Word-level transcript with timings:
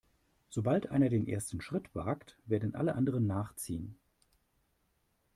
Sobald 0.49 0.89
einer 0.89 1.09
den 1.09 1.27
ersten 1.27 1.61
Schritt 1.61 1.93
wagt, 1.93 2.35
werden 2.45 2.73
alle 2.73 2.95
anderen 2.95 3.27
nachziehen. 3.27 3.99